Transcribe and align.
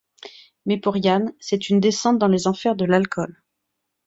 Mais 0.65 0.79
pour 0.79 0.97
Ian, 0.97 1.27
c'est 1.39 1.69
une 1.69 1.79
descente 1.79 2.17
dans 2.17 2.27
les 2.27 2.47
enfers 2.47 2.75
de 2.75 2.85
l'alcool. 2.85 3.43